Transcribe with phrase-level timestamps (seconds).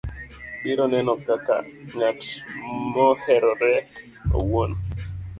[0.63, 1.55] biro neno kaka
[1.95, 2.21] ng'at
[2.93, 3.75] moherore
[4.37, 4.71] owuon